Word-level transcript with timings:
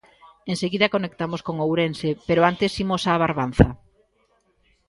Enseguida 0.51 0.93
conectamos 0.95 1.41
con 1.47 1.55
Ourense, 1.65 2.09
pero 2.27 2.41
antes 2.51 2.71
imos 2.83 3.03
á 3.11 3.11
Barbanza. 3.25 3.67